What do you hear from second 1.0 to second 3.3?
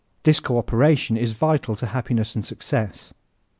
is vital to happiness and success.